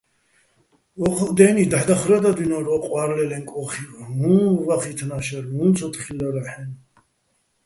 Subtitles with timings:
[1.03, 3.89] ო́ჴუჸ დე́ნი დაჰ̦ დახვრე́ტადვინორ ო ყვა́რლერეჼ კოხივ,
[4.31, 6.77] უ̂ჼ ვახითნა შარნ, უ̂ჼ ცო თხილლარა́ჰ̦-აჲნო̆.